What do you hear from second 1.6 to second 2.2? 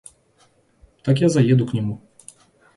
к нему.